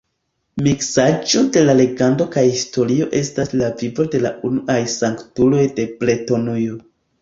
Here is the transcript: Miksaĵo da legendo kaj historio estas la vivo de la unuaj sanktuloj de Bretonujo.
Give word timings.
Miksaĵo 0.67 1.43
da 1.57 1.65
legendo 1.81 2.27
kaj 2.37 2.45
historio 2.57 3.11
estas 3.23 3.55
la 3.63 3.71
vivo 3.85 4.09
de 4.17 4.25
la 4.27 4.35
unuaj 4.53 4.83
sanktuloj 4.99 5.65
de 5.81 5.91
Bretonujo. 6.05 6.87